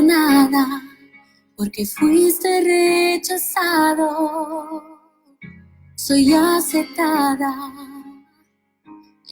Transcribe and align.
perdonada 0.00 0.82
porque 1.56 1.84
fuiste 1.86 2.60
rechazado. 3.20 4.82
Soy 5.94 6.32
aceptada 6.32 7.54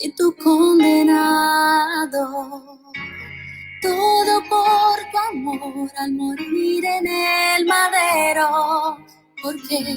y 0.03 0.11
tú 0.13 0.35
condenado. 0.43 1.75
Todo 3.81 4.43
por 4.49 4.99
tu 5.13 5.19
amor 5.31 5.91
al 5.97 6.13
morir 6.13 6.85
en 6.85 7.07
el 7.07 7.65
madero, 7.65 8.99
porque 9.41 9.97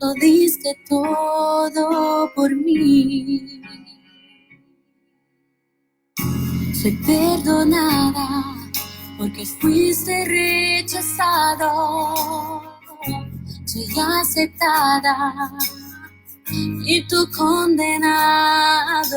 lo 0.00 0.12
diste 0.14 0.76
todo 0.88 2.30
por 2.34 2.54
mí. 2.54 3.62
Soy 6.74 6.92
perdonada 7.06 8.59
porque 9.20 9.44
fuiste 9.44 10.24
rechazado. 10.24 11.68
Soy 13.66 13.86
aceptada 13.98 15.52
y 16.50 17.06
tú 17.06 17.28
condenado. 17.36 19.14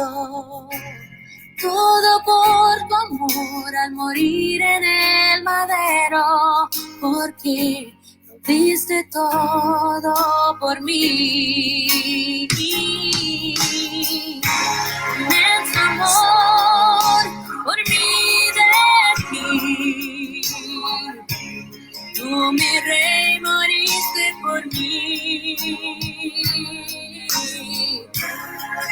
Todo 1.62 2.22
por 2.26 2.88
tu 2.90 2.95
amor 2.95 3.76
al 3.78 3.94
morir 3.94 4.62
en 4.62 4.84
el 4.84 5.42
madero, 5.44 6.70
porque 7.00 7.98
lo 8.28 8.36
diste 8.40 9.08
todo 9.10 10.14
por 10.60 10.82
mí. 10.82 12.50
Inmenso 15.17 15.80
amor 15.80 17.03
Tú, 22.44 22.52
mi 22.52 22.80
rey, 22.81 23.39
moriste 23.39 24.36
por 24.41 24.66
mí. 24.73 25.55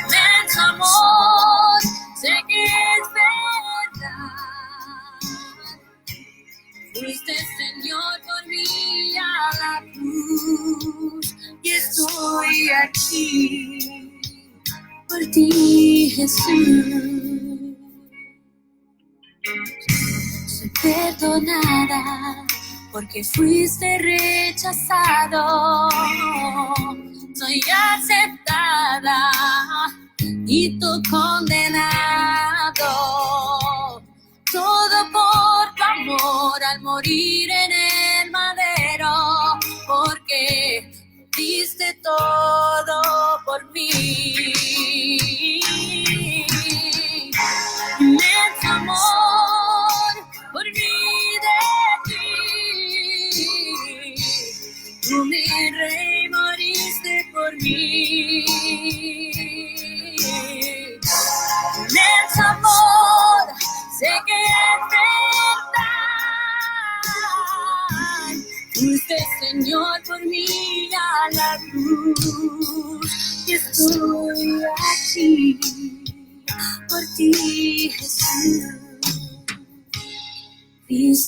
Inmenso 0.07 0.61
amor, 0.69 1.81
sé 2.15 2.33
que 2.47 2.63
es 2.63 3.05
verdad. 3.13 4.31
Fuiste 6.93 7.33
Señor 7.57 8.13
por 8.25 8.41
mí 8.47 9.17
a 9.17 9.21
la 9.59 9.75
cruz 9.91 11.35
y 11.61 11.69
estoy 11.71 12.69
aquí 12.85 14.21
por 15.09 15.19
ti, 15.31 16.09
Jesús. 16.15 16.45
Soy 20.47 20.69
perdonada 20.81 22.50
porque 22.91 23.23
fuiste 23.23 23.97
rechazado. 23.99 25.89
Soy 27.33 27.61
aceptada 27.73 29.31
y 30.45 30.77
tú 30.79 31.01
condenado. 31.09 32.91
Todo 34.51 35.11
por 35.11 35.75
tu 35.75 35.83
amor 35.83 36.63
al 36.63 36.81
morir 36.81 37.49
en 37.49 37.71
el 37.71 38.31
madero, 38.31 39.57
porque 39.87 40.91
diste 41.37 41.93
todo 42.03 43.01
por 43.45 43.71
mí. 43.71 44.53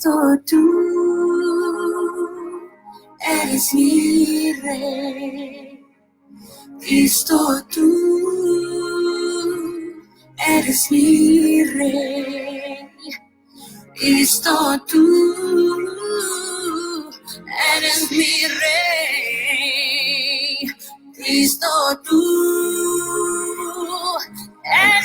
Cristo, 0.03 0.19
tú 0.46 0.59
eres 3.25 3.74
mi 3.74 4.52
rey. 4.52 5.80
Cristo, 6.81 7.38
tú 7.74 7.88
eres 10.46 10.92
mi 10.92 11.63
rey. 11.63 12.90
Cristo, 13.96 14.78
tú 14.88 15.08
eres 17.78 18.12
mi 18.12 18.47
rey. 18.59 19.47
Cristo, 21.16 21.68
tú 22.03 22.19
eres 24.66 25.03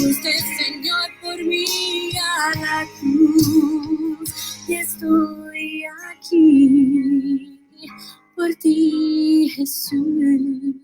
Fuiste 0.00 0.32
Señor 0.32 1.10
por 1.20 1.44
mí 1.44 1.66
a 2.16 2.58
la 2.58 2.86
cruz 2.98 4.64
y 4.66 4.74
estoy 4.76 5.84
aquí 6.10 7.60
por 8.34 8.54
ti, 8.54 9.52
Jesús. 9.54 10.74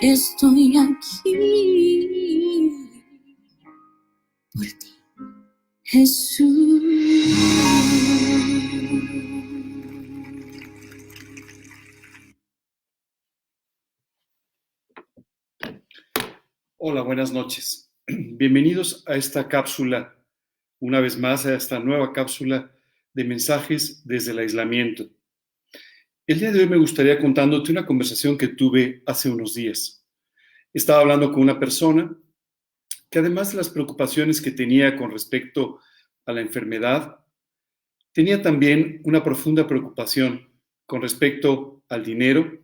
Estoy 0.00 0.78
aquí 0.78 2.70
por 4.54 4.66
ti, 4.66 4.90
Jesús. 5.82 6.55
Buenas 17.16 17.32
noches. 17.32 17.90
Bienvenidos 18.06 19.02
a 19.06 19.16
esta 19.16 19.48
cápsula, 19.48 20.14
una 20.80 21.00
vez 21.00 21.16
más 21.16 21.46
a 21.46 21.54
esta 21.54 21.78
nueva 21.78 22.12
cápsula 22.12 22.70
de 23.14 23.24
mensajes 23.24 24.06
desde 24.06 24.32
el 24.32 24.40
aislamiento. 24.40 25.08
El 26.26 26.40
día 26.40 26.52
de 26.52 26.60
hoy 26.60 26.68
me 26.68 26.76
gustaría 26.76 27.18
contándote 27.18 27.72
una 27.72 27.86
conversación 27.86 28.36
que 28.36 28.48
tuve 28.48 29.02
hace 29.06 29.30
unos 29.30 29.54
días. 29.54 30.06
Estaba 30.74 31.00
hablando 31.00 31.32
con 31.32 31.40
una 31.40 31.58
persona 31.58 32.14
que 33.08 33.20
además 33.20 33.50
de 33.50 33.56
las 33.56 33.70
preocupaciones 33.70 34.42
que 34.42 34.50
tenía 34.50 34.94
con 34.94 35.10
respecto 35.10 35.80
a 36.26 36.34
la 36.34 36.42
enfermedad, 36.42 37.24
tenía 38.12 38.42
también 38.42 39.00
una 39.04 39.24
profunda 39.24 39.66
preocupación 39.66 40.50
con 40.84 41.00
respecto 41.00 41.82
al 41.88 42.04
dinero, 42.04 42.62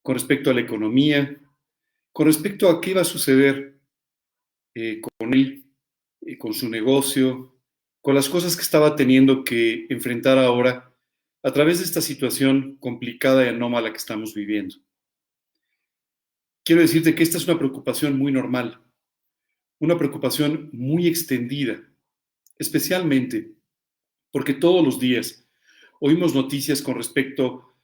con 0.00 0.14
respecto 0.14 0.48
a 0.48 0.54
la 0.54 0.60
economía, 0.60 1.40
con 2.12 2.26
respecto 2.28 2.68
a 2.68 2.80
qué 2.80 2.90
iba 2.90 3.00
a 3.00 3.04
suceder 3.04 3.79
eh, 4.74 5.00
con 5.00 5.34
él, 5.34 5.64
eh, 6.22 6.38
con 6.38 6.54
su 6.54 6.68
negocio, 6.68 7.54
con 8.00 8.14
las 8.14 8.28
cosas 8.28 8.56
que 8.56 8.62
estaba 8.62 8.96
teniendo 8.96 9.44
que 9.44 9.86
enfrentar 9.90 10.38
ahora 10.38 10.94
a 11.42 11.52
través 11.52 11.78
de 11.78 11.84
esta 11.84 12.00
situación 12.00 12.76
complicada 12.80 13.44
y 13.44 13.48
anómala 13.48 13.90
que 13.90 13.98
estamos 13.98 14.34
viviendo. 14.34 14.76
quiero 16.64 16.82
decirte 16.82 17.14
que 17.14 17.22
esta 17.22 17.38
es 17.38 17.48
una 17.48 17.58
preocupación 17.58 18.16
muy 18.16 18.30
normal, 18.32 18.80
una 19.78 19.96
preocupación 19.96 20.70
muy 20.72 21.06
extendida, 21.06 21.82
especialmente 22.58 23.54
porque 24.30 24.54
todos 24.54 24.84
los 24.84 25.00
días 25.00 25.46
oímos 26.00 26.34
noticias 26.34 26.82
con 26.82 26.94
respecto 26.96 27.74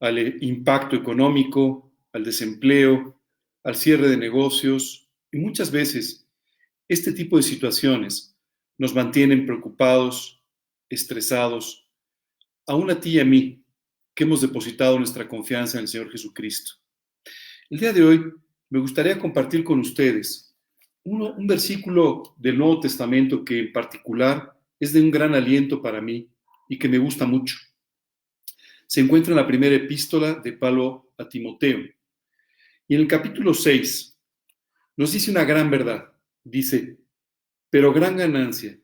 al 0.00 0.18
eh, 0.18 0.36
impacto 0.40 0.96
económico, 0.96 1.92
al 2.12 2.24
desempleo, 2.24 3.20
al 3.62 3.76
cierre 3.76 4.08
de 4.08 4.16
negocios 4.16 5.08
y 5.32 5.38
muchas 5.38 5.70
veces 5.70 6.23
este 6.88 7.12
tipo 7.12 7.36
de 7.36 7.42
situaciones 7.42 8.36
nos 8.76 8.94
mantienen 8.94 9.46
preocupados, 9.46 10.42
estresados, 10.88 11.88
aún 12.66 12.90
a 12.90 13.00
ti 13.00 13.10
y 13.10 13.20
a 13.20 13.24
mí, 13.24 13.62
que 14.14 14.24
hemos 14.24 14.40
depositado 14.40 14.98
nuestra 14.98 15.28
confianza 15.28 15.78
en 15.78 15.82
el 15.82 15.88
Señor 15.88 16.10
Jesucristo. 16.10 16.72
El 17.70 17.80
día 17.80 17.92
de 17.92 18.04
hoy 18.04 18.32
me 18.70 18.78
gustaría 18.78 19.18
compartir 19.18 19.64
con 19.64 19.80
ustedes 19.80 20.54
un 21.04 21.46
versículo 21.46 22.34
del 22.38 22.56
Nuevo 22.56 22.80
Testamento 22.80 23.44
que 23.44 23.58
en 23.58 23.72
particular 23.72 24.58
es 24.80 24.92
de 24.92 25.02
un 25.02 25.10
gran 25.10 25.34
aliento 25.34 25.82
para 25.82 26.00
mí 26.00 26.30
y 26.68 26.78
que 26.78 26.88
me 26.88 26.98
gusta 26.98 27.26
mucho. 27.26 27.56
Se 28.86 29.00
encuentra 29.00 29.32
en 29.32 29.36
la 29.36 29.46
primera 29.46 29.74
epístola 29.74 30.34
de 30.34 30.52
Pablo 30.52 31.12
a 31.18 31.28
Timoteo. 31.28 31.80
Y 32.86 32.94
en 32.94 33.00
el 33.00 33.08
capítulo 33.08 33.52
6 33.52 34.18
nos 34.96 35.12
dice 35.12 35.30
una 35.30 35.44
gran 35.44 35.70
verdad. 35.70 36.13
Dice, 36.44 36.98
pero 37.70 37.92
gran 37.92 38.16
ganancia 38.16 38.78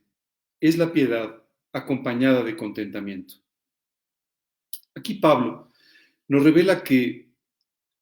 es 0.58 0.78
la 0.78 0.92
piedad 0.92 1.44
acompañada 1.72 2.42
de 2.42 2.56
contentamiento. 2.56 3.34
Aquí 4.94 5.14
Pablo 5.14 5.70
nos 6.26 6.42
revela 6.42 6.82
que 6.82 7.30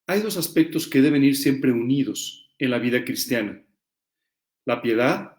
hay 0.07 0.21
dos 0.21 0.37
aspectos 0.37 0.89
que 0.89 1.03
deben 1.03 1.25
ir 1.25 1.37
siempre 1.37 1.73
unidos 1.73 2.51
en 2.59 2.71
la 2.71 2.79
vida 2.79 3.05
cristiana. 3.05 3.63
La 4.65 4.81
piedad, 4.81 5.37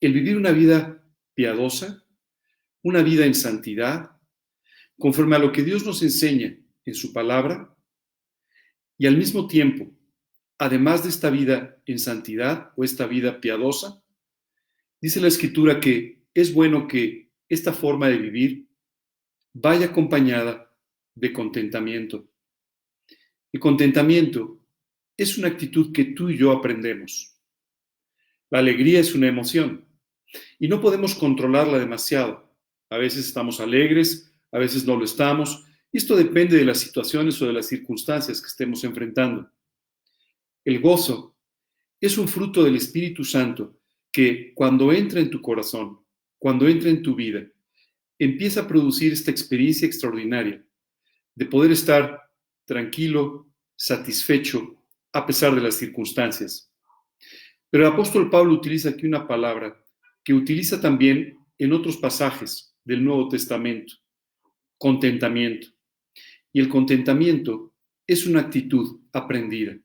el 0.00 0.12
vivir 0.12 0.36
una 0.36 0.50
vida 0.50 1.02
piadosa, 1.34 2.04
una 2.82 3.02
vida 3.02 3.24
en 3.24 3.34
santidad, 3.34 4.10
conforme 4.98 5.36
a 5.36 5.38
lo 5.38 5.52
que 5.52 5.62
Dios 5.62 5.84
nos 5.84 6.02
enseña 6.02 6.58
en 6.84 6.94
su 6.94 7.12
palabra, 7.12 7.74
y 8.98 9.06
al 9.06 9.16
mismo 9.16 9.46
tiempo, 9.46 9.90
además 10.60 11.02
de 11.02 11.08
esta 11.08 11.30
vida 11.30 11.80
en 11.86 11.98
santidad 11.98 12.72
o 12.76 12.84
esta 12.84 13.06
vida 13.06 13.40
piadosa, 13.40 14.04
dice 15.00 15.18
la 15.18 15.28
escritura 15.28 15.80
que 15.80 16.22
es 16.34 16.52
bueno 16.52 16.86
que 16.86 17.30
esta 17.48 17.72
forma 17.72 18.08
de 18.08 18.18
vivir 18.18 18.68
vaya 19.54 19.86
acompañada 19.86 20.70
de 21.14 21.32
contentamiento. 21.32 22.28
El 23.50 23.58
contentamiento 23.58 24.60
es 25.16 25.38
una 25.38 25.48
actitud 25.48 25.92
que 25.94 26.04
tú 26.04 26.28
y 26.28 26.36
yo 26.36 26.52
aprendemos. 26.52 27.40
La 28.50 28.58
alegría 28.58 29.00
es 29.00 29.14
una 29.14 29.28
emoción 29.28 29.86
y 30.58 30.68
no 30.68 30.82
podemos 30.82 31.14
controlarla 31.14 31.78
demasiado. 31.78 32.54
A 32.90 32.98
veces 32.98 33.26
estamos 33.26 33.60
alegres, 33.60 34.30
a 34.52 34.58
veces 34.58 34.84
no 34.84 34.94
lo 34.94 35.06
estamos. 35.06 35.64
Y 35.90 35.96
esto 35.96 36.16
depende 36.16 36.58
de 36.58 36.66
las 36.66 36.80
situaciones 36.80 37.40
o 37.40 37.46
de 37.46 37.54
las 37.54 37.66
circunstancias 37.66 38.42
que 38.42 38.48
estemos 38.48 38.84
enfrentando. 38.84 39.50
El 40.64 40.80
gozo 40.80 41.36
es 42.00 42.18
un 42.18 42.28
fruto 42.28 42.62
del 42.62 42.76
Espíritu 42.76 43.24
Santo 43.24 43.78
que 44.12 44.52
cuando 44.54 44.92
entra 44.92 45.20
en 45.20 45.30
tu 45.30 45.40
corazón, 45.40 46.00
cuando 46.38 46.68
entra 46.68 46.90
en 46.90 47.02
tu 47.02 47.14
vida, 47.14 47.46
empieza 48.18 48.60
a 48.60 48.68
producir 48.68 49.12
esta 49.12 49.30
experiencia 49.30 49.86
extraordinaria 49.86 50.64
de 51.34 51.46
poder 51.46 51.72
estar 51.72 52.20
tranquilo, 52.66 53.48
satisfecho, 53.76 54.82
a 55.12 55.26
pesar 55.26 55.54
de 55.54 55.62
las 55.62 55.76
circunstancias. 55.76 56.70
Pero 57.70 57.86
el 57.86 57.92
apóstol 57.92 58.28
Pablo 58.28 58.52
utiliza 58.52 58.90
aquí 58.90 59.06
una 59.06 59.26
palabra 59.26 59.82
que 60.22 60.34
utiliza 60.34 60.80
también 60.80 61.38
en 61.58 61.72
otros 61.72 61.96
pasajes 61.96 62.76
del 62.84 63.04
Nuevo 63.04 63.28
Testamento, 63.28 63.94
contentamiento. 64.76 65.68
Y 66.52 66.60
el 66.60 66.68
contentamiento 66.68 67.72
es 68.06 68.26
una 68.26 68.40
actitud 68.40 69.00
aprendida. 69.12 69.78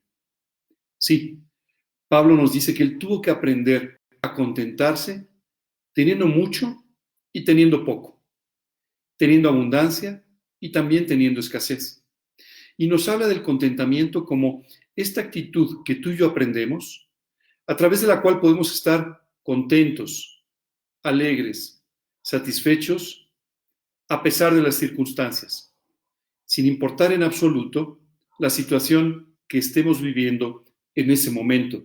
Sí, 0.98 1.40
Pablo 2.08 2.36
nos 2.36 2.52
dice 2.52 2.74
que 2.74 2.82
él 2.82 2.98
tuvo 2.98 3.20
que 3.20 3.30
aprender 3.30 4.00
a 4.22 4.34
contentarse 4.34 5.28
teniendo 5.92 6.26
mucho 6.26 6.84
y 7.32 7.44
teniendo 7.44 7.84
poco, 7.84 8.22
teniendo 9.16 9.48
abundancia 9.48 10.22
y 10.60 10.70
también 10.70 11.06
teniendo 11.06 11.40
escasez. 11.40 12.04
Y 12.76 12.86
nos 12.86 13.08
habla 13.08 13.26
del 13.26 13.42
contentamiento 13.42 14.26
como 14.26 14.64
esta 14.94 15.22
actitud 15.22 15.82
que 15.84 15.94
tú 15.94 16.10
y 16.10 16.16
yo 16.16 16.26
aprendemos, 16.26 17.10
a 17.66 17.76
través 17.76 18.02
de 18.02 18.08
la 18.08 18.20
cual 18.20 18.40
podemos 18.40 18.74
estar 18.74 19.26
contentos, 19.42 20.44
alegres, 21.02 21.82
satisfechos, 22.20 23.32
a 24.08 24.22
pesar 24.22 24.54
de 24.54 24.62
las 24.62 24.74
circunstancias, 24.74 25.74
sin 26.44 26.66
importar 26.66 27.12
en 27.12 27.22
absoluto 27.22 28.00
la 28.38 28.50
situación 28.50 29.34
que 29.48 29.58
estemos 29.58 30.02
viviendo 30.02 30.65
en 30.96 31.10
ese 31.10 31.30
momento. 31.30 31.84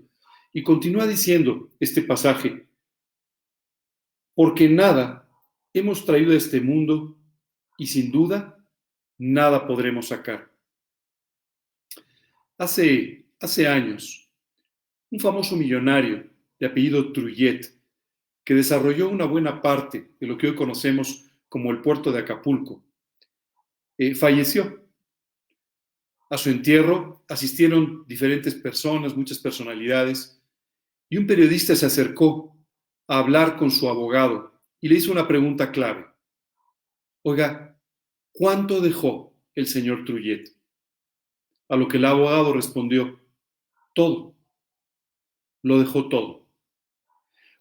Y 0.52 0.64
continúa 0.64 1.06
diciendo 1.06 1.70
este 1.80 2.02
pasaje, 2.02 2.68
porque 4.34 4.68
nada 4.68 5.30
hemos 5.74 6.04
traído 6.06 6.32
a 6.32 6.38
este 6.38 6.60
mundo 6.60 7.18
y 7.78 7.88
sin 7.88 8.12
duda 8.12 8.58
nada 9.18 9.68
podremos 9.68 10.08
sacar. 10.08 10.52
Hace, 12.58 13.26
hace 13.40 13.68
años, 13.68 14.30
un 15.12 15.20
famoso 15.20 15.56
millonario 15.56 16.30
de 16.60 16.66
apellido 16.66 17.12
Truyet, 17.12 17.74
que 18.44 18.56
desarrolló 18.56 19.10
una 19.10 19.26
buena 19.26 19.62
parte 19.62 20.12
de 20.20 20.28
lo 20.28 20.38
que 20.38 20.48
hoy 20.48 20.56
conocemos 20.56 21.26
como 21.48 21.72
el 21.72 21.82
puerto 21.82 22.12
de 22.12 22.20
Acapulco, 22.20 22.84
eh, 23.98 24.16
falleció. 24.16 24.82
A 26.32 26.38
su 26.38 26.50
entierro 26.50 27.26
asistieron 27.28 28.06
diferentes 28.08 28.56
personas, 28.56 29.18
muchas 29.18 29.38
personalidades, 29.40 30.42
y 31.10 31.18
un 31.18 31.28
periodista 31.28 31.76
se 31.76 31.86
acercó 31.86 32.58
a 33.08 33.20
hablar 33.20 33.58
con 33.58 33.70
su 33.70 33.90
abogado 33.90 34.58
y 34.80 34.88
le 34.88 34.96
hizo 34.96 35.12
una 35.12 35.28
pregunta 35.28 35.74
clave. 35.74 36.06
Oiga, 37.24 37.78
¿cuánto 38.32 38.80
dejó 38.80 39.36
el 39.56 39.68
señor 39.68 40.06
Truyet? 40.06 40.48
A 41.68 41.76
lo 41.76 41.90
que 41.90 41.98
el 41.98 42.06
abogado 42.06 42.54
respondió, 42.54 43.20
todo. 43.94 44.34
Lo 45.64 45.80
dejó 45.80 46.08
todo. 46.08 46.48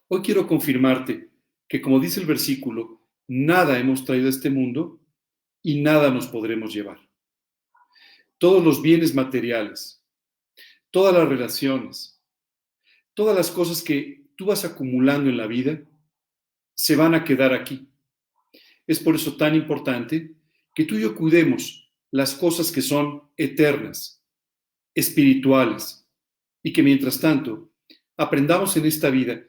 Hoy 0.07 0.21
quiero 0.21 0.47
confirmarte 0.47 1.29
que, 1.67 1.81
como 1.81 1.99
dice 1.99 2.21
el 2.21 2.25
versículo, 2.25 3.01
nada 3.27 3.77
hemos 3.77 4.05
traído 4.05 4.27
a 4.27 4.29
este 4.29 4.49
mundo 4.49 5.01
y 5.61 5.81
nada 5.81 6.09
nos 6.09 6.27
podremos 6.27 6.73
llevar. 6.73 7.10
Todos 8.41 8.65
los 8.65 8.81
bienes 8.81 9.13
materiales, 9.13 10.03
todas 10.89 11.13
las 11.13 11.29
relaciones, 11.29 12.19
todas 13.13 13.35
las 13.35 13.51
cosas 13.51 13.83
que 13.83 14.31
tú 14.35 14.47
vas 14.47 14.65
acumulando 14.65 15.29
en 15.29 15.37
la 15.37 15.45
vida, 15.45 15.79
se 16.73 16.95
van 16.95 17.13
a 17.13 17.23
quedar 17.23 17.53
aquí. 17.53 17.87
Es 18.87 18.99
por 18.99 19.13
eso 19.13 19.37
tan 19.37 19.53
importante 19.53 20.33
que 20.73 20.85
tú 20.85 20.95
y 20.95 21.01
yo 21.01 21.13
cuidemos 21.13 21.93
las 22.09 22.33
cosas 22.33 22.71
que 22.71 22.81
son 22.81 23.21
eternas, 23.37 24.25
espirituales, 24.95 26.09
y 26.63 26.73
que 26.73 26.81
mientras 26.81 27.19
tanto 27.19 27.71
aprendamos 28.17 28.75
en 28.75 28.87
esta 28.87 29.11
vida 29.11 29.39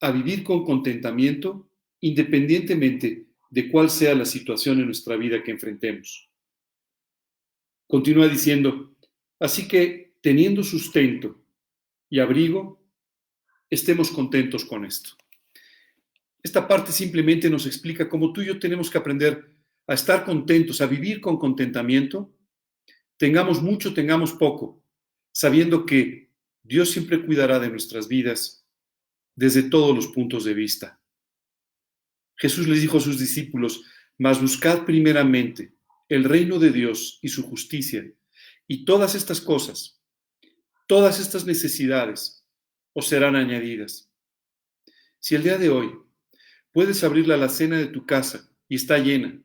a 0.00 0.10
vivir 0.10 0.42
con 0.42 0.64
contentamiento 0.64 1.70
independientemente 2.00 3.28
de 3.48 3.70
cuál 3.70 3.90
sea 3.90 4.12
la 4.16 4.24
situación 4.24 4.80
en 4.80 4.86
nuestra 4.86 5.14
vida 5.14 5.40
que 5.40 5.52
enfrentemos. 5.52 6.29
Continúa 7.90 8.28
diciendo, 8.28 8.94
así 9.40 9.66
que 9.66 10.14
teniendo 10.20 10.62
sustento 10.62 11.42
y 12.08 12.20
abrigo, 12.20 12.80
estemos 13.68 14.12
contentos 14.12 14.64
con 14.64 14.84
esto. 14.84 15.10
Esta 16.40 16.68
parte 16.68 16.92
simplemente 16.92 17.50
nos 17.50 17.66
explica 17.66 18.08
cómo 18.08 18.32
tú 18.32 18.42
y 18.42 18.46
yo 18.46 18.60
tenemos 18.60 18.88
que 18.88 18.98
aprender 18.98 19.56
a 19.88 19.94
estar 19.94 20.24
contentos, 20.24 20.80
a 20.80 20.86
vivir 20.86 21.20
con 21.20 21.36
contentamiento, 21.36 22.32
tengamos 23.16 23.60
mucho, 23.60 23.92
tengamos 23.92 24.34
poco, 24.34 24.84
sabiendo 25.32 25.84
que 25.84 26.30
Dios 26.62 26.90
siempre 26.90 27.26
cuidará 27.26 27.58
de 27.58 27.70
nuestras 27.70 28.06
vidas 28.06 28.64
desde 29.34 29.64
todos 29.64 29.96
los 29.96 30.06
puntos 30.06 30.44
de 30.44 30.54
vista. 30.54 31.00
Jesús 32.36 32.68
les 32.68 32.82
dijo 32.82 32.98
a 32.98 33.00
sus 33.00 33.18
discípulos, 33.18 33.82
mas 34.16 34.40
buscad 34.40 34.84
primeramente 34.84 35.74
el 36.10 36.24
reino 36.24 36.58
de 36.58 36.70
Dios 36.72 37.20
y 37.22 37.28
su 37.28 37.44
justicia, 37.44 38.04
y 38.66 38.84
todas 38.84 39.14
estas 39.14 39.40
cosas, 39.40 40.02
todas 40.88 41.20
estas 41.20 41.46
necesidades 41.46 42.44
os 42.92 43.06
serán 43.06 43.36
añadidas. 43.36 44.12
Si 45.20 45.36
el 45.36 45.44
día 45.44 45.56
de 45.56 45.70
hoy 45.70 45.92
puedes 46.72 47.04
abrir 47.04 47.28
la 47.28 47.34
alacena 47.36 47.78
de 47.78 47.86
tu 47.86 48.06
casa 48.06 48.52
y 48.68 48.74
está 48.74 48.98
llena, 48.98 49.40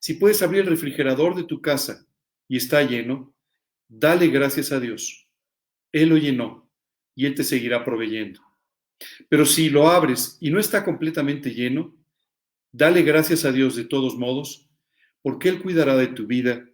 si 0.00 0.14
puedes 0.14 0.40
abrir 0.40 0.62
el 0.62 0.68
refrigerador 0.68 1.36
de 1.36 1.44
tu 1.44 1.60
casa 1.60 2.06
y 2.48 2.56
está 2.56 2.82
lleno, 2.82 3.34
dale 3.86 4.28
gracias 4.28 4.72
a 4.72 4.80
Dios, 4.80 5.28
Él 5.92 6.08
lo 6.08 6.16
llenó 6.16 6.70
y 7.14 7.26
Él 7.26 7.34
te 7.34 7.44
seguirá 7.44 7.84
proveyendo. 7.84 8.40
Pero 9.28 9.44
si 9.44 9.68
lo 9.68 9.90
abres 9.90 10.38
y 10.40 10.50
no 10.50 10.60
está 10.60 10.82
completamente 10.82 11.52
lleno, 11.52 11.94
dale 12.72 13.02
gracias 13.02 13.44
a 13.44 13.52
Dios 13.52 13.76
de 13.76 13.84
todos 13.84 14.16
modos, 14.16 14.69
porque 15.22 15.48
Él 15.48 15.60
cuidará 15.60 15.96
de 15.96 16.08
tu 16.08 16.26
vida 16.26 16.68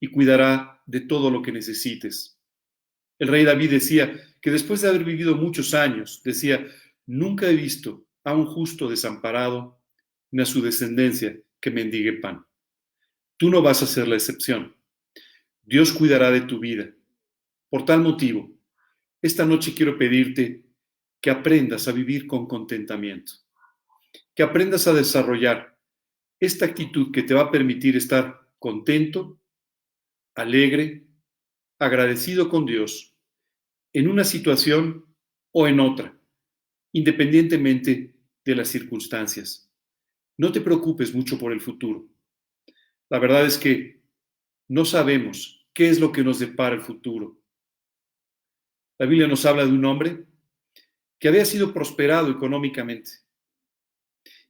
y 0.00 0.08
cuidará 0.08 0.82
de 0.86 1.00
todo 1.00 1.30
lo 1.30 1.42
que 1.42 1.52
necesites. 1.52 2.38
El 3.18 3.28
rey 3.28 3.44
David 3.44 3.70
decía 3.70 4.12
que 4.40 4.50
después 4.50 4.80
de 4.82 4.88
haber 4.88 5.04
vivido 5.04 5.36
muchos 5.36 5.72
años, 5.74 6.20
decía, 6.24 6.66
nunca 7.06 7.48
he 7.48 7.54
visto 7.54 8.06
a 8.24 8.34
un 8.34 8.46
justo 8.46 8.88
desamparado 8.88 9.80
ni 10.30 10.42
a 10.42 10.46
su 10.46 10.60
descendencia 10.60 11.38
que 11.60 11.70
mendigue 11.70 12.14
pan. 12.14 12.44
Tú 13.36 13.50
no 13.50 13.62
vas 13.62 13.82
a 13.82 13.86
ser 13.86 14.08
la 14.08 14.16
excepción. 14.16 14.76
Dios 15.62 15.92
cuidará 15.92 16.30
de 16.30 16.42
tu 16.42 16.58
vida. 16.58 16.90
Por 17.70 17.84
tal 17.84 18.00
motivo, 18.00 18.50
esta 19.22 19.46
noche 19.46 19.74
quiero 19.74 19.96
pedirte 19.96 20.64
que 21.20 21.30
aprendas 21.30 21.88
a 21.88 21.92
vivir 21.92 22.26
con 22.26 22.46
contentamiento, 22.46 23.32
que 24.34 24.42
aprendas 24.42 24.86
a 24.86 24.92
desarrollar 24.92 25.73
esta 26.44 26.66
actitud 26.66 27.12
que 27.12 27.22
te 27.22 27.34
va 27.34 27.42
a 27.42 27.50
permitir 27.50 27.96
estar 27.96 28.48
contento, 28.58 29.40
alegre, 30.34 31.06
agradecido 31.78 32.48
con 32.48 32.66
Dios, 32.66 33.16
en 33.92 34.08
una 34.08 34.24
situación 34.24 35.06
o 35.52 35.68
en 35.68 35.80
otra, 35.80 36.18
independientemente 36.92 38.14
de 38.44 38.54
las 38.54 38.68
circunstancias. 38.68 39.70
No 40.36 40.50
te 40.50 40.60
preocupes 40.60 41.14
mucho 41.14 41.38
por 41.38 41.52
el 41.52 41.60
futuro. 41.60 42.08
La 43.08 43.18
verdad 43.18 43.46
es 43.46 43.56
que 43.58 44.02
no 44.68 44.84
sabemos 44.84 45.68
qué 45.72 45.88
es 45.88 46.00
lo 46.00 46.10
que 46.10 46.24
nos 46.24 46.38
depara 46.38 46.74
el 46.74 46.80
futuro. 46.80 47.40
La 48.98 49.06
Biblia 49.06 49.28
nos 49.28 49.44
habla 49.44 49.64
de 49.64 49.72
un 49.72 49.84
hombre 49.84 50.24
que 51.18 51.28
había 51.28 51.44
sido 51.44 51.72
prosperado 51.72 52.30
económicamente. 52.30 53.10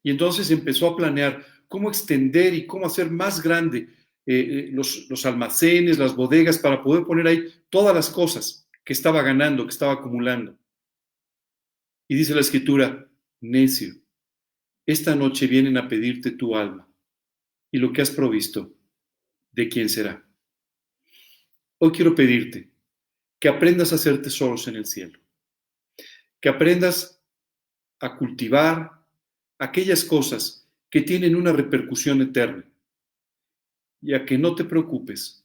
Y 0.03 0.11
entonces 0.11 0.51
empezó 0.51 0.89
a 0.89 0.97
planear 0.97 1.45
cómo 1.69 1.89
extender 1.89 2.55
y 2.55 2.67
cómo 2.67 2.87
hacer 2.87 3.11
más 3.11 3.43
grande 3.43 3.89
eh, 4.27 4.41
eh, 4.41 4.69
los, 4.73 5.09
los 5.11 5.27
almacenes, 5.27 5.99
las 5.99 6.17
bodegas, 6.17 6.59
para 6.59 6.83
poder 6.83 7.05
poner 7.05 7.27
ahí 7.27 7.53
todas 7.69 7.95
las 7.95 8.11
cosas 8.11 8.69
que 8.85 8.93
estaba 8.93 9.23
ganando, 9.23 9.65
que 9.65 9.73
estaba 9.73 9.93
acumulando. 9.93 10.59
Y 12.09 12.17
dice 12.17 12.35
la 12.35 12.41
escritura, 12.41 13.09
necio, 13.41 13.95
esta 14.87 15.15
noche 15.15 15.47
vienen 15.47 15.77
a 15.77 15.89
pedirte 15.89 16.33
tu 16.33 16.57
alma 16.57 16.89
y 17.71 17.79
lo 17.79 17.93
que 17.93 18.03
has 18.03 18.11
provisto, 18.11 18.75
¿de 19.53 19.69
quién 19.69 19.89
será? 19.89 20.27
Hoy 21.79 21.91
quiero 21.93 22.15
pedirte 22.15 22.71
que 23.41 23.49
aprendas 23.49 23.93
a 23.93 23.97
hacer 23.97 24.21
tesoros 24.23 24.69
en 24.69 24.77
el 24.77 24.87
cielo 24.87 25.25
que 26.45 26.51
aprendas 26.51 27.25
a 28.01 28.19
cultivar 28.19 29.03
aquellas 29.59 30.05
cosas 30.05 30.64
que 30.95 31.03
tienen 31.03 31.35
una 31.35 31.53
repercusión 31.53 32.23
eterna 32.23 32.65
y 34.01 34.17
que 34.25 34.39
no 34.39 34.55
te 34.55 34.63
preocupes 34.63 35.45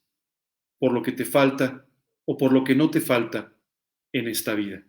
por 0.77 0.93
lo 0.93 1.01
que 1.01 1.11
te 1.11 1.25
falta 1.25 1.87
o 2.25 2.37
por 2.37 2.53
lo 2.53 2.63
que 2.63 2.75
no 2.75 2.91
te 2.91 3.01
falta 3.01 3.51
en 4.13 4.27
esta 4.27 4.53
vida. 4.53 4.85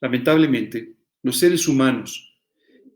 Lamentablemente, 0.00 0.96
los 1.22 1.38
seres 1.38 1.68
humanos 1.68 2.36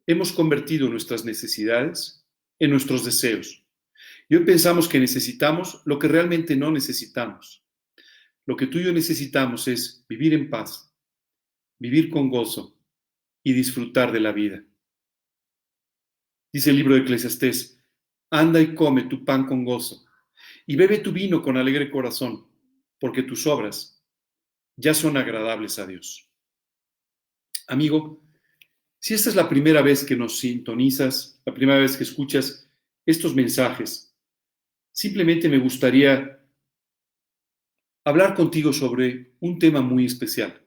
hemos 0.05 0.33
convertido 0.33 0.89
nuestras 0.89 1.25
necesidades 1.25 2.27
en 2.59 2.73
nuestros 2.73 3.05
deseos. 3.05 3.65
Y 4.29 4.35
hoy 4.35 4.45
pensamos 4.45 4.89
que 4.89 4.99
necesitamos 4.99 5.81
lo 5.85 5.97
que 5.97 6.09
realmente 6.09 6.57
no 6.57 6.73
necesitamos. 6.73 7.65
Lo 8.47 8.57
que 8.57 8.67
tú 8.67 8.81
y 8.81 8.85
yo 8.85 8.93
necesitamos 8.93 9.69
es 9.69 10.05
vivir 10.09 10.35
en 10.35 10.51
paz, 10.51 10.93
vivir 11.79 12.11
con 12.11 12.29
gozo 12.29 12.77
y 13.45 13.53
disfrutar 13.53 14.11
de 14.11 14.19
la 14.19 14.33
vida. 14.33 14.65
Dice 16.53 16.71
el 16.71 16.77
libro 16.77 16.95
de 16.95 17.01
Eclesiastés, 17.01 17.83
anda 18.31 18.61
y 18.61 18.75
come 18.75 19.05
tu 19.05 19.25
pan 19.25 19.47
con 19.47 19.65
gozo 19.65 20.05
y 20.67 20.77
bebe 20.77 20.99
tu 20.99 21.13
vino 21.13 21.43
con 21.43 21.57
alegre 21.57 21.91
corazón, 21.91 22.47
porque 23.01 23.23
tus 23.23 23.47
obras 23.47 24.03
ya 24.77 24.95
son 24.95 25.17
agradables 25.17 25.79
a 25.79 25.87
Dios. 25.87 26.31
Amigo, 27.67 28.23
si 28.99 29.15
esta 29.15 29.31
es 29.31 29.37
la 29.37 29.49
primera 29.49 29.83
vez 29.83 30.05
que 30.05 30.17
nos 30.17 30.39
sintonizas, 30.39 31.41
la 31.45 31.55
primera 31.55 31.79
vez 31.79 31.97
que 31.97 32.05
escuchas 32.05 32.71
estos 33.05 33.35
mensajes, 33.35 34.15
simplemente 34.93 35.49
me 35.49 35.59
gustaría 35.59 36.41
hablar 38.05 38.35
contigo 38.35 38.73
sobre 38.73 39.35
un 39.41 39.59
tema 39.59 39.81
muy 39.81 40.07
especial 40.07 40.65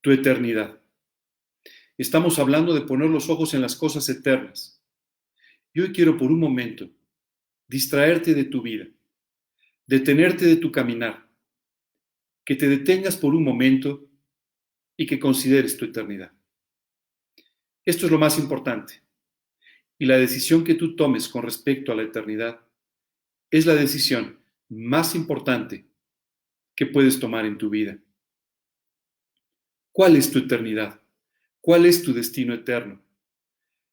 tu 0.00 0.10
eternidad. 0.10 0.80
Estamos 2.00 2.38
hablando 2.38 2.72
de 2.72 2.80
poner 2.80 3.10
los 3.10 3.28
ojos 3.28 3.52
en 3.52 3.60
las 3.60 3.76
cosas 3.76 4.08
eternas. 4.08 4.82
Y 5.74 5.80
hoy 5.80 5.92
quiero 5.92 6.16
por 6.16 6.32
un 6.32 6.40
momento 6.40 6.88
distraerte 7.68 8.32
de 8.32 8.44
tu 8.44 8.62
vida, 8.62 8.86
detenerte 9.86 10.46
de 10.46 10.56
tu 10.56 10.72
caminar, 10.72 11.28
que 12.42 12.56
te 12.56 12.70
detengas 12.70 13.18
por 13.18 13.34
un 13.34 13.44
momento 13.44 14.08
y 14.96 15.04
que 15.04 15.18
consideres 15.18 15.76
tu 15.76 15.84
eternidad. 15.84 16.32
Esto 17.84 18.06
es 18.06 18.12
lo 18.12 18.18
más 18.18 18.38
importante. 18.38 19.02
Y 19.98 20.06
la 20.06 20.16
decisión 20.16 20.64
que 20.64 20.76
tú 20.76 20.96
tomes 20.96 21.28
con 21.28 21.42
respecto 21.42 21.92
a 21.92 21.96
la 21.96 22.04
eternidad 22.04 22.66
es 23.50 23.66
la 23.66 23.74
decisión 23.74 24.42
más 24.70 25.14
importante 25.14 25.86
que 26.74 26.86
puedes 26.86 27.20
tomar 27.20 27.44
en 27.44 27.58
tu 27.58 27.68
vida. 27.68 27.98
¿Cuál 29.92 30.16
es 30.16 30.30
tu 30.30 30.38
eternidad? 30.38 30.98
¿Cuál 31.60 31.84
es 31.84 32.02
tu 32.02 32.14
destino 32.14 32.54
eterno? 32.54 33.02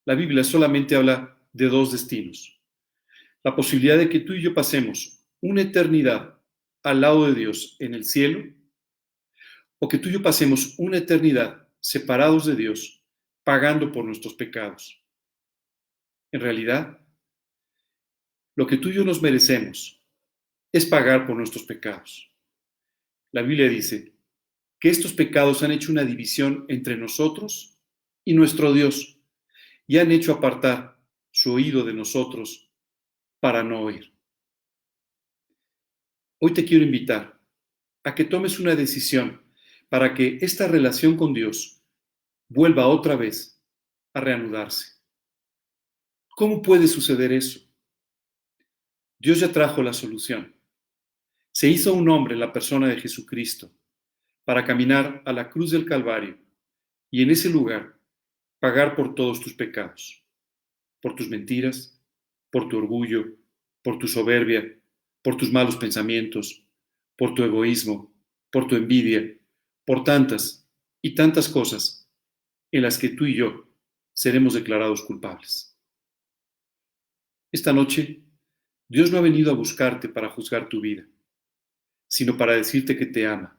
La 0.05 0.15
Biblia 0.15 0.43
solamente 0.43 0.95
habla 0.95 1.37
de 1.51 1.67
dos 1.67 1.91
destinos. 1.91 2.61
La 3.43 3.55
posibilidad 3.55 3.97
de 3.97 4.09
que 4.09 4.21
tú 4.21 4.33
y 4.33 4.41
yo 4.41 4.53
pasemos 4.53 5.25
una 5.41 5.63
eternidad 5.63 6.39
al 6.83 7.01
lado 7.01 7.27
de 7.27 7.35
Dios 7.35 7.75
en 7.79 7.93
el 7.93 8.05
cielo, 8.05 8.53
o 9.79 9.87
que 9.87 9.97
tú 9.97 10.09
y 10.09 10.13
yo 10.13 10.21
pasemos 10.21 10.75
una 10.77 10.97
eternidad 10.97 11.67
separados 11.79 12.45
de 12.45 12.55
Dios, 12.55 13.03
pagando 13.43 13.91
por 13.91 14.05
nuestros 14.05 14.33
pecados. 14.33 15.03
En 16.31 16.41
realidad, 16.41 16.99
lo 18.55 18.65
que 18.65 18.77
tú 18.77 18.89
y 18.89 18.93
yo 18.93 19.03
nos 19.03 19.21
merecemos 19.21 20.01
es 20.71 20.85
pagar 20.85 21.27
por 21.27 21.35
nuestros 21.35 21.63
pecados. 21.63 22.31
La 23.31 23.41
Biblia 23.41 23.69
dice, 23.69 24.16
que 24.79 24.89
estos 24.89 25.13
pecados 25.13 25.63
han 25.63 25.71
hecho 25.71 25.91
una 25.91 26.03
división 26.03 26.65
entre 26.67 26.97
nosotros 26.97 27.77
y 28.23 28.33
nuestro 28.33 28.73
Dios 28.73 29.19
y 29.87 29.97
han 29.97 30.11
hecho 30.11 30.33
apartar 30.33 30.99
su 31.31 31.53
oído 31.53 31.83
de 31.83 31.93
nosotros 31.93 32.71
para 33.39 33.63
no 33.63 33.81
oír. 33.81 34.13
Hoy 36.39 36.53
te 36.53 36.65
quiero 36.65 36.83
invitar 36.83 37.39
a 38.03 38.13
que 38.13 38.25
tomes 38.25 38.59
una 38.59 38.75
decisión 38.75 39.41
para 39.89 40.13
que 40.13 40.37
esta 40.41 40.67
relación 40.67 41.17
con 41.17 41.33
Dios 41.33 41.81
vuelva 42.47 42.87
otra 42.87 43.15
vez 43.15 43.61
a 44.13 44.21
reanudarse. 44.21 44.97
¿Cómo 46.29 46.61
puede 46.61 46.87
suceder 46.87 47.31
eso? 47.31 47.59
Dios 49.17 49.39
ya 49.39 49.51
trajo 49.51 49.81
la 49.81 49.93
solución. 49.93 50.55
Se 51.51 51.67
hizo 51.67 51.93
un 51.93 52.07
hombre 52.09 52.35
la 52.35 52.53
persona 52.53 52.87
de 52.87 53.01
Jesucristo 53.01 53.71
para 54.47 54.63
caminar 54.63 55.21
a 55.25 55.33
la 55.33 55.49
cruz 55.49 55.71
del 55.71 55.83
Calvario 55.83 56.37
y 57.11 57.21
en 57.21 57.31
ese 57.31 57.49
lugar 57.49 57.99
pagar 58.59 58.95
por 58.95 59.13
todos 59.13 59.41
tus 59.41 59.53
pecados, 59.53 60.23
por 61.01 61.15
tus 61.15 61.27
mentiras, 61.27 62.01
por 62.49 62.69
tu 62.69 62.77
orgullo, 62.77 63.25
por 63.83 63.99
tu 63.99 64.07
soberbia, 64.07 64.79
por 65.21 65.35
tus 65.35 65.51
malos 65.51 65.75
pensamientos, 65.75 66.65
por 67.17 67.35
tu 67.35 67.43
egoísmo, 67.43 68.15
por 68.49 68.67
tu 68.69 68.77
envidia, 68.77 69.37
por 69.85 70.05
tantas 70.05 70.65
y 71.01 71.13
tantas 71.13 71.49
cosas 71.49 72.09
en 72.71 72.83
las 72.83 72.97
que 72.97 73.09
tú 73.09 73.25
y 73.25 73.35
yo 73.35 73.69
seremos 74.13 74.53
declarados 74.53 75.03
culpables. 75.03 75.77
Esta 77.51 77.73
noche, 77.73 78.23
Dios 78.87 79.11
no 79.11 79.17
ha 79.17 79.21
venido 79.21 79.51
a 79.51 79.55
buscarte 79.55 80.07
para 80.07 80.29
juzgar 80.29 80.69
tu 80.69 80.79
vida, 80.79 81.05
sino 82.07 82.37
para 82.37 82.53
decirte 82.53 82.95
que 82.95 83.07
te 83.07 83.27
ama 83.27 83.56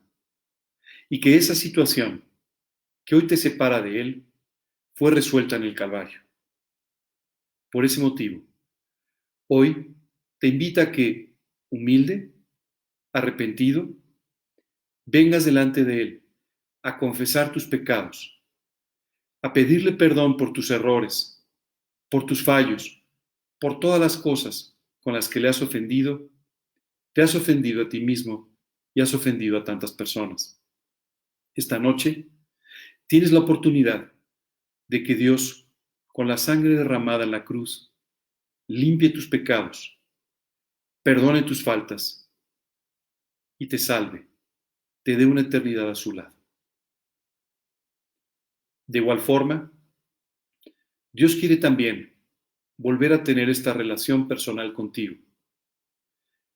y 1.08 1.20
que 1.20 1.36
esa 1.36 1.54
situación 1.54 2.24
que 3.04 3.14
hoy 3.14 3.26
te 3.26 3.36
separa 3.36 3.80
de 3.80 4.00
Él 4.00 4.26
fue 4.94 5.10
resuelta 5.10 5.56
en 5.56 5.62
el 5.62 5.74
Calvario. 5.74 6.20
Por 7.70 7.84
ese 7.84 8.00
motivo, 8.00 8.42
hoy 9.48 9.94
te 10.38 10.48
invita 10.48 10.82
a 10.82 10.92
que, 10.92 11.34
humilde, 11.70 12.34
arrepentido, 13.12 13.88
vengas 15.06 15.44
delante 15.44 15.84
de 15.84 16.02
Él 16.02 16.22
a 16.82 16.98
confesar 16.98 17.52
tus 17.52 17.66
pecados, 17.66 18.42
a 19.42 19.52
pedirle 19.52 19.92
perdón 19.92 20.36
por 20.36 20.52
tus 20.52 20.70
errores, 20.70 21.46
por 22.10 22.26
tus 22.26 22.42
fallos, 22.42 23.02
por 23.60 23.80
todas 23.80 24.00
las 24.00 24.16
cosas 24.16 24.76
con 25.00 25.14
las 25.14 25.28
que 25.28 25.40
le 25.40 25.48
has 25.48 25.62
ofendido, 25.62 26.28
te 27.14 27.22
has 27.22 27.34
ofendido 27.34 27.82
a 27.82 27.88
ti 27.88 28.00
mismo 28.00 28.50
y 28.94 29.00
has 29.00 29.14
ofendido 29.14 29.56
a 29.58 29.64
tantas 29.64 29.92
personas. 29.92 30.57
Esta 31.58 31.80
noche 31.80 32.28
tienes 33.08 33.32
la 33.32 33.40
oportunidad 33.40 34.12
de 34.86 35.02
que 35.02 35.16
Dios, 35.16 35.68
con 36.06 36.28
la 36.28 36.36
sangre 36.36 36.76
derramada 36.76 37.24
en 37.24 37.32
la 37.32 37.44
cruz, 37.44 37.92
limpie 38.68 39.10
tus 39.10 39.26
pecados, 39.26 40.00
perdone 41.02 41.42
tus 41.42 41.64
faltas 41.64 42.32
y 43.58 43.66
te 43.66 43.76
salve, 43.76 44.28
te 45.02 45.16
dé 45.16 45.26
una 45.26 45.40
eternidad 45.40 45.90
a 45.90 45.96
su 45.96 46.12
lado. 46.12 46.32
De 48.86 49.00
igual 49.00 49.18
forma, 49.18 49.72
Dios 51.12 51.34
quiere 51.34 51.56
también 51.56 52.22
volver 52.76 53.12
a 53.12 53.24
tener 53.24 53.50
esta 53.50 53.72
relación 53.72 54.28
personal 54.28 54.72
contigo. 54.72 55.16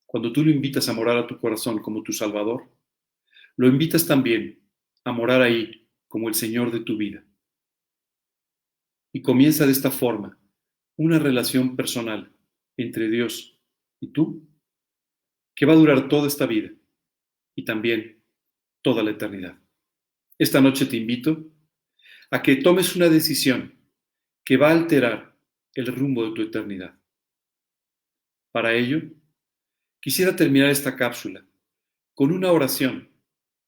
Cuando 0.07 0.33
tú 0.33 0.45
lo 0.45 0.53
invitas 0.53 0.89
a 0.89 0.93
morar 0.93 1.17
a 1.17 1.27
tu 1.27 1.41
corazón 1.41 1.81
como 1.81 2.05
tu 2.05 2.13
Salvador, 2.13 2.71
lo 3.57 3.67
invitas 3.67 4.07
también 4.07 4.62
a 5.05 5.13
morar 5.13 5.43
ahí 5.43 5.89
como 6.09 6.29
el 6.29 6.35
Señor 6.35 6.71
de 6.71 6.81
tu 6.81 6.97
vida. 6.97 7.25
Y 9.13 9.23
comienza 9.23 9.67
de 9.67 9.73
esta 9.73 9.91
forma 9.91 10.39
una 10.97 11.19
relación 11.19 11.77
personal 11.77 12.33
entre 12.77 13.09
Dios 13.09 13.59
y 14.01 14.09
tú 14.09 14.49
que 15.55 15.67
va 15.67 15.73
a 15.73 15.77
durar 15.77 16.09
toda 16.09 16.29
esta 16.29 16.47
vida 16.47 16.71
y 17.55 17.65
también 17.65 18.23
toda 18.83 19.03
la 19.03 19.11
eternidad. 19.11 19.59
Esta 20.39 20.61
noche 20.61 20.87
te 20.87 20.97
invito 20.97 21.51
a 22.31 22.43
que 22.43 22.57
tomes 22.57 22.97
una 22.97 23.09
decisión 23.09 23.79
que 24.45 24.57
va 24.57 24.69
a 24.69 24.73
alterar 24.73 25.37
el 25.75 25.87
rumbo 25.87 26.25
de 26.25 26.35
tu 26.35 26.43
eternidad. 26.43 26.99
Para 28.51 28.75
ello, 28.75 29.03
quisiera 30.01 30.35
terminar 30.35 30.71
esta 30.71 30.97
cápsula 30.97 31.47
con 32.15 32.33
una 32.33 32.51
oración 32.51 33.11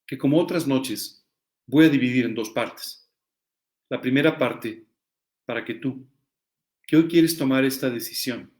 que 0.06 0.18
como 0.18 0.38
otras 0.38 0.66
noches 0.66 1.23
voy 1.66 1.86
a 1.86 1.88
dividir 1.88 2.24
en 2.26 2.34
dos 2.34 2.50
partes. 2.50 3.10
La 3.88 4.00
primera 4.00 4.38
parte 4.38 4.86
para 5.44 5.64
que 5.64 5.74
tú, 5.74 6.06
que 6.86 6.96
hoy 6.96 7.08
quieres 7.08 7.36
tomar 7.36 7.64
esta 7.64 7.90
decisión 7.90 8.52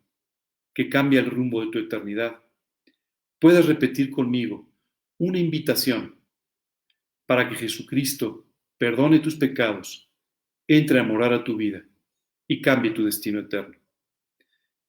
que 0.73 0.89
cambia 0.89 1.21
el 1.21 1.31
rumbo 1.31 1.65
de 1.65 1.71
tu 1.71 1.79
eternidad, 1.79 2.43
puedas 3.39 3.67
repetir 3.67 4.11
conmigo 4.11 4.69
una 5.19 5.39
invitación 5.39 6.19
para 7.27 7.49
que 7.49 7.55
Jesucristo 7.55 8.47
perdone 8.77 9.21
tus 9.21 9.37
pecados, 9.37 10.11
entre 10.67 10.99
a 10.99 11.03
morar 11.03 11.33
a 11.33 11.45
tu 11.45 11.57
vida 11.57 11.85
y 12.47 12.61
cambie 12.61 12.93
tu 12.93 13.05
destino 13.05 13.41
eterno. 13.41 13.77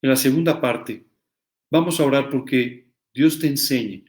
En 0.01 0.10
la 0.10 0.15
segunda 0.15 0.60
parte, 0.60 1.05
vamos 1.69 2.00
a 2.00 2.05
orar 2.05 2.29
porque 2.29 2.91
Dios 3.13 3.39
te 3.39 3.48
enseñe 3.48 4.05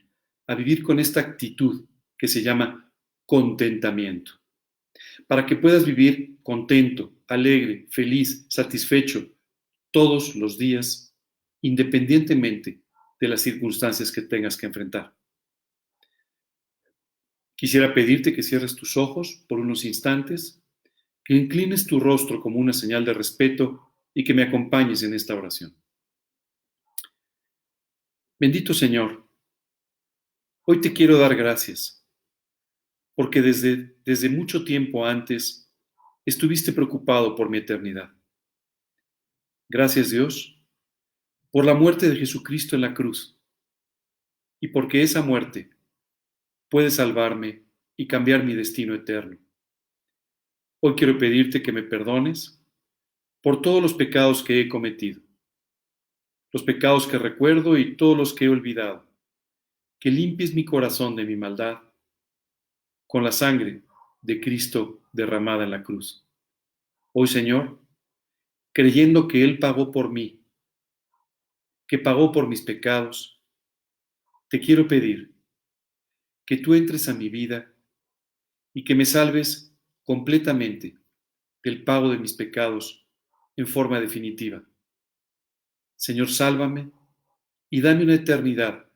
a 0.47 0.55
vivir 0.55 0.83
con 0.83 0.99
esta 0.99 1.19
actitud 1.19 1.85
que 2.17 2.27
se 2.27 2.41
llama 2.41 2.86
contentamiento, 3.27 4.31
para 5.27 5.45
que 5.45 5.55
puedas 5.55 5.85
vivir 5.85 6.37
contento, 6.41 7.13
alegre, 7.27 7.85
feliz, 7.91 8.47
satisfecho 8.49 9.29
todos 9.91 10.35
los 10.35 10.57
días, 10.57 11.13
independientemente 11.61 12.81
de 13.19 13.27
las 13.27 13.41
circunstancias 13.41 14.11
que 14.11 14.21
tengas 14.21 14.57
que 14.57 14.65
enfrentar. 14.65 15.15
Quisiera 17.55 17.93
pedirte 17.93 18.33
que 18.33 18.43
cierres 18.43 18.75
tus 18.75 18.97
ojos 18.97 19.43
por 19.47 19.59
unos 19.59 19.83
instantes 19.83 20.63
que 21.25 21.35
inclines 21.35 21.85
tu 21.85 21.99
rostro 21.99 22.41
como 22.41 22.59
una 22.59 22.71
señal 22.71 23.03
de 23.03 23.13
respeto 23.13 23.93
y 24.13 24.23
que 24.23 24.33
me 24.33 24.43
acompañes 24.43 25.03
en 25.03 25.13
esta 25.13 25.35
oración. 25.35 25.75
Bendito 28.39 28.73
Señor, 28.73 29.27
hoy 30.63 30.79
te 30.79 30.93
quiero 30.93 31.17
dar 31.17 31.35
gracias, 31.35 31.96
porque 33.17 33.41
desde, 33.41 33.97
desde 34.05 34.29
mucho 34.29 34.63
tiempo 34.63 35.03
antes 35.03 35.73
estuviste 36.23 36.71
preocupado 36.71 37.33
por 37.33 37.49
mi 37.49 37.57
eternidad. 37.57 38.13
Gracias 39.67 40.11
Dios 40.11 40.63
por 41.49 41.65
la 41.65 41.73
muerte 41.73 42.09
de 42.09 42.15
Jesucristo 42.15 42.75
en 42.75 42.83
la 42.83 42.93
cruz 42.93 43.41
y 44.61 44.67
porque 44.67 45.01
esa 45.01 45.23
muerte 45.23 45.71
puede 46.69 46.91
salvarme 46.91 47.63
y 47.95 48.05
cambiar 48.07 48.43
mi 48.43 48.53
destino 48.53 48.93
eterno. 48.93 49.39
Hoy 50.79 50.93
quiero 50.93 51.17
pedirte 51.17 51.63
que 51.63 51.71
me 51.71 51.81
perdones 51.81 52.63
por 53.41 53.63
todos 53.63 53.81
los 53.81 53.95
pecados 53.95 54.43
que 54.43 54.61
he 54.61 54.69
cometido, 54.69 55.23
los 56.53 56.61
pecados 56.61 57.07
que 57.07 57.17
recuerdo 57.17 57.79
y 57.79 57.97
todos 57.97 58.15
los 58.15 58.35
que 58.35 58.45
he 58.45 58.49
olvidado, 58.49 59.09
que 59.99 60.11
limpies 60.11 60.53
mi 60.53 60.63
corazón 60.63 61.15
de 61.15 61.25
mi 61.25 61.35
maldad 61.35 61.86
con 63.07 63.23
la 63.23 63.31
sangre 63.31 63.83
de 64.21 64.39
Cristo 64.39 65.01
derramada 65.11 65.63
en 65.63 65.71
la 65.71 65.83
cruz. 65.83 66.27
Hoy, 67.13 67.27
Señor, 67.27 67.81
creyendo 68.73 69.27
que 69.27 69.43
Él 69.43 69.59
pagó 69.59 69.91
por 69.91 70.11
mí, 70.11 70.43
que 71.87 71.97
pagó 71.97 72.31
por 72.31 72.47
mis 72.47 72.61
pecados, 72.61 73.41
te 74.49 74.59
quiero 74.59 74.87
pedir 74.87 75.33
que 76.45 76.57
tú 76.57 76.75
entres 76.75 77.09
a 77.09 77.13
mi 77.13 77.29
vida 77.29 77.73
y 78.73 78.83
que 78.83 78.95
me 78.95 79.05
salves 79.05 79.73
completamente 80.03 80.97
del 81.63 81.83
pago 81.83 82.09
de 82.09 82.17
mis 82.17 82.33
pecados 82.33 83.05
en 83.55 83.67
forma 83.67 83.99
definitiva. 83.99 84.63
Señor, 85.95 86.29
sálvame 86.29 86.91
y 87.69 87.81
dame 87.81 88.03
una 88.03 88.13
eternidad 88.13 88.89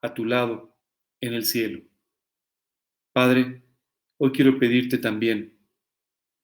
a 0.00 0.14
tu 0.14 0.24
lado 0.24 0.76
en 1.20 1.34
el 1.34 1.44
cielo. 1.44 1.89
Padre, 3.12 3.64
hoy 4.18 4.30
quiero 4.30 4.56
pedirte 4.58 4.96
también 4.96 5.58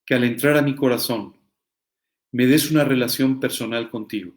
que 0.05 0.15
al 0.15 0.25
entrar 0.25 0.57
a 0.57 0.63
mi 0.63 0.75
corazón 0.75 1.37
me 2.33 2.47
des 2.47 2.73
una 2.73 2.83
relación 2.83 3.39
personal 3.39 3.89
contigo, 3.89 4.35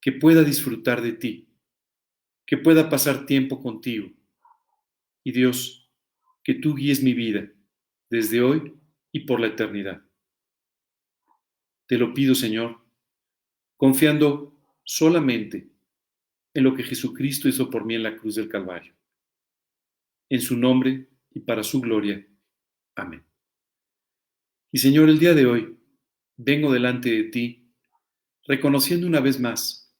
que 0.00 0.12
pueda 0.12 0.42
disfrutar 0.42 1.02
de 1.02 1.12
ti, 1.12 1.48
que 2.46 2.56
pueda 2.56 2.88
pasar 2.88 3.26
tiempo 3.26 3.62
contigo. 3.62 4.10
Y 5.22 5.32
Dios, 5.32 5.90
que 6.42 6.54
tú 6.54 6.74
guíes 6.74 7.02
mi 7.02 7.12
vida 7.12 7.52
desde 8.08 8.40
hoy 8.40 8.74
y 9.12 9.20
por 9.20 9.40
la 9.40 9.48
eternidad. 9.48 10.02
Te 11.86 11.98
lo 11.98 12.14
pido, 12.14 12.34
Señor, 12.34 12.82
confiando 13.76 14.58
solamente 14.84 15.70
en 16.54 16.64
lo 16.64 16.74
que 16.74 16.82
Jesucristo 16.82 17.46
hizo 17.46 17.68
por 17.68 17.84
mí 17.84 17.94
en 17.94 18.04
la 18.04 18.16
cruz 18.16 18.36
del 18.36 18.48
Calvario. 18.48 18.94
En 20.30 20.40
su 20.40 20.56
nombre 20.56 21.09
y 21.32 21.40
para 21.40 21.62
su 21.62 21.80
gloria. 21.80 22.26
Amén. 22.94 23.24
Y 24.72 24.78
Señor, 24.78 25.08
el 25.08 25.18
día 25.18 25.34
de 25.34 25.46
hoy 25.46 25.76
vengo 26.36 26.72
delante 26.72 27.10
de 27.10 27.24
ti 27.24 27.72
reconociendo 28.46 29.06
una 29.06 29.20
vez 29.20 29.38
más 29.38 29.94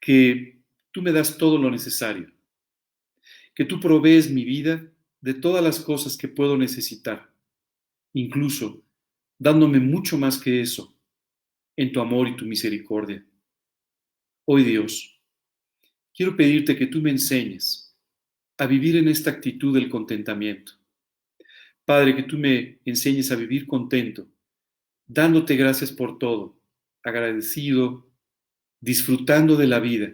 que 0.00 0.62
tú 0.90 1.02
me 1.02 1.12
das 1.12 1.38
todo 1.38 1.58
lo 1.58 1.70
necesario, 1.70 2.32
que 3.54 3.64
tú 3.64 3.80
provees 3.80 4.30
mi 4.30 4.44
vida 4.44 4.92
de 5.20 5.34
todas 5.34 5.62
las 5.62 5.80
cosas 5.80 6.16
que 6.16 6.28
puedo 6.28 6.56
necesitar, 6.56 7.32
incluso 8.12 8.82
dándome 9.38 9.78
mucho 9.78 10.18
más 10.18 10.38
que 10.38 10.60
eso 10.60 10.96
en 11.76 11.92
tu 11.92 12.00
amor 12.00 12.28
y 12.28 12.36
tu 12.36 12.44
misericordia. 12.44 13.24
Hoy 14.44 14.64
Dios, 14.64 15.20
quiero 16.12 16.36
pedirte 16.36 16.76
que 16.76 16.86
tú 16.86 17.00
me 17.00 17.10
enseñes 17.10 17.79
a 18.60 18.66
vivir 18.66 18.96
en 18.98 19.08
esta 19.08 19.30
actitud 19.30 19.72
del 19.74 19.88
contentamiento. 19.88 20.72
Padre, 21.86 22.14
que 22.14 22.24
tú 22.24 22.36
me 22.36 22.78
enseñes 22.84 23.32
a 23.32 23.36
vivir 23.36 23.66
contento, 23.66 24.28
dándote 25.06 25.56
gracias 25.56 25.90
por 25.90 26.18
todo, 26.18 26.60
agradecido, 27.02 28.06
disfrutando 28.78 29.56
de 29.56 29.66
la 29.66 29.80
vida, 29.80 30.12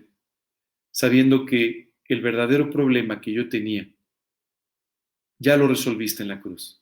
sabiendo 0.93 1.45
que 1.45 1.91
el 2.05 2.21
verdadero 2.21 2.71
problema 2.71 3.21
que 3.21 3.33
yo 3.33 3.49
tenía 3.49 3.93
ya 5.41 5.57
lo 5.57 5.67
resolviste 5.67 6.23
en 6.23 6.29
la 6.29 6.41
cruz. 6.41 6.81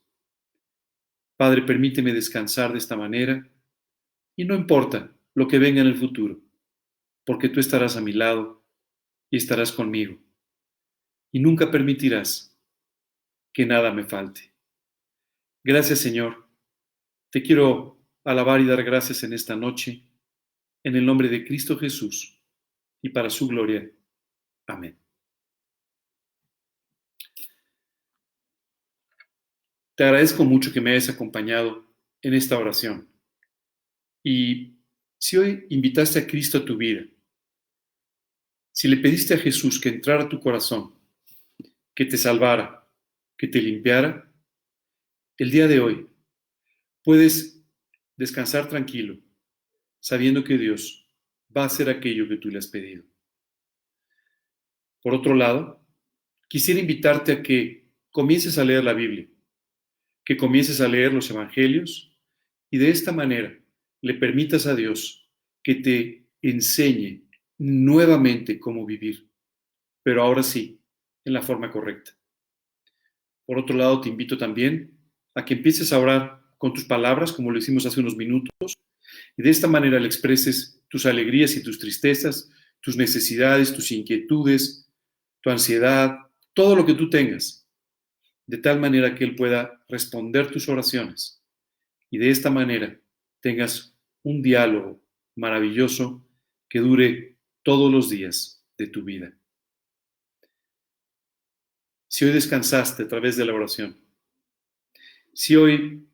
Padre, 1.38 1.62
permíteme 1.62 2.12
descansar 2.12 2.72
de 2.72 2.78
esta 2.78 2.94
manera 2.94 3.50
y 4.36 4.44
no 4.44 4.54
importa 4.54 5.16
lo 5.32 5.48
que 5.48 5.58
venga 5.58 5.80
en 5.80 5.86
el 5.86 5.96
futuro, 5.96 6.42
porque 7.24 7.48
tú 7.48 7.58
estarás 7.58 7.96
a 7.96 8.02
mi 8.02 8.12
lado 8.12 8.62
y 9.30 9.38
estarás 9.38 9.72
conmigo 9.72 10.18
y 11.34 11.40
nunca 11.40 11.68
permitirás 11.68 12.56
que 13.52 13.66
nada 13.66 13.92
me 13.92 14.04
falte. 14.04 14.52
Gracias 15.64 15.98
Señor. 15.98 16.48
Te 17.30 17.42
quiero 17.42 18.00
alabar 18.22 18.60
y 18.60 18.66
dar 18.66 18.84
gracias 18.84 19.24
en 19.24 19.32
esta 19.32 19.56
noche, 19.56 20.04
en 20.84 20.94
el 20.94 21.04
nombre 21.04 21.28
de 21.28 21.44
Cristo 21.44 21.76
Jesús 21.76 22.40
y 23.02 23.08
para 23.08 23.30
su 23.30 23.48
gloria. 23.48 23.90
Amén. 24.68 24.96
Te 29.96 30.04
agradezco 30.04 30.44
mucho 30.44 30.72
que 30.72 30.80
me 30.80 30.92
hayas 30.92 31.08
acompañado 31.08 31.84
en 32.22 32.34
esta 32.34 32.56
oración. 32.56 33.08
Y 34.22 34.78
si 35.18 35.36
hoy 35.36 35.66
invitaste 35.70 36.20
a 36.20 36.26
Cristo 36.28 36.58
a 36.58 36.64
tu 36.64 36.76
vida, 36.76 37.04
si 38.70 38.86
le 38.86 38.98
pediste 38.98 39.34
a 39.34 39.38
Jesús 39.38 39.80
que 39.80 39.88
entrara 39.88 40.22
a 40.22 40.28
tu 40.28 40.38
corazón 40.38 40.94
que 41.94 42.04
te 42.04 42.16
salvara, 42.16 42.88
que 43.36 43.48
te 43.48 43.60
limpiara, 43.60 44.30
el 45.36 45.50
día 45.50 45.66
de 45.66 45.80
hoy 45.80 46.06
puedes 47.02 47.62
descansar 48.16 48.68
tranquilo, 48.68 49.18
sabiendo 50.00 50.44
que 50.44 50.58
Dios 50.58 51.08
va 51.56 51.62
a 51.62 51.66
hacer 51.66 51.88
aquello 51.88 52.28
que 52.28 52.36
tú 52.36 52.48
le 52.48 52.58
has 52.58 52.68
pedido. 52.68 53.04
Por 55.02 55.14
otro 55.14 55.34
lado, 55.34 55.84
quisiera 56.48 56.80
invitarte 56.80 57.32
a 57.32 57.42
que 57.42 57.90
comiences 58.10 58.58
a 58.58 58.64
leer 58.64 58.84
la 58.84 58.92
Biblia, 58.92 59.28
que 60.24 60.36
comiences 60.36 60.80
a 60.80 60.88
leer 60.88 61.12
los 61.12 61.30
Evangelios 61.30 62.16
y 62.70 62.78
de 62.78 62.90
esta 62.90 63.12
manera 63.12 63.58
le 64.00 64.14
permitas 64.14 64.66
a 64.66 64.74
Dios 64.74 65.28
que 65.62 65.76
te 65.76 66.28
enseñe 66.42 67.28
nuevamente 67.58 68.58
cómo 68.58 68.84
vivir, 68.86 69.28
pero 70.02 70.22
ahora 70.22 70.42
sí, 70.42 70.80
en 71.24 71.32
la 71.32 71.42
forma 71.42 71.70
correcta. 71.70 72.12
Por 73.46 73.58
otro 73.58 73.76
lado, 73.76 74.00
te 74.00 74.08
invito 74.08 74.38
también 74.38 74.98
a 75.34 75.44
que 75.44 75.54
empieces 75.54 75.92
a 75.92 75.98
orar 75.98 76.42
con 76.58 76.72
tus 76.72 76.84
palabras, 76.84 77.32
como 77.32 77.50
lo 77.50 77.58
hicimos 77.58 77.86
hace 77.86 78.00
unos 78.00 78.16
minutos, 78.16 78.74
y 79.36 79.42
de 79.42 79.50
esta 79.50 79.66
manera 79.66 80.00
le 80.00 80.06
expreses 80.06 80.82
tus 80.88 81.06
alegrías 81.06 81.56
y 81.56 81.62
tus 81.62 81.78
tristezas, 81.78 82.50
tus 82.80 82.96
necesidades, 82.96 83.74
tus 83.74 83.90
inquietudes, 83.92 84.90
tu 85.40 85.50
ansiedad, 85.50 86.16
todo 86.52 86.76
lo 86.76 86.86
que 86.86 86.94
tú 86.94 87.10
tengas, 87.10 87.66
de 88.46 88.58
tal 88.58 88.80
manera 88.80 89.14
que 89.14 89.24
Él 89.24 89.34
pueda 89.34 89.84
responder 89.88 90.50
tus 90.50 90.68
oraciones 90.68 91.42
y 92.14 92.18
de 92.18 92.30
esta 92.30 92.48
manera 92.48 92.96
tengas 93.40 93.92
un 94.22 94.40
diálogo 94.40 95.02
maravilloso 95.34 96.24
que 96.68 96.78
dure 96.78 97.38
todos 97.64 97.90
los 97.90 98.08
días 98.08 98.64
de 98.78 98.86
tu 98.86 99.02
vida. 99.02 99.36
Si 102.14 102.24
hoy 102.24 102.30
descansaste 102.30 103.02
a 103.02 103.08
través 103.08 103.36
de 103.36 103.44
la 103.44 103.54
oración, 103.54 103.98
si 105.32 105.56
hoy 105.56 106.06